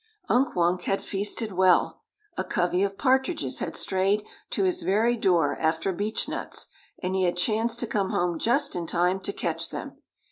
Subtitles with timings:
[0.29, 2.01] Unk Wunk had feasted well.
[2.35, 6.65] A covey of partridges had strayed to his very door after beechnuts,
[7.03, 9.97] and he had chanced to come home just in time to catch them.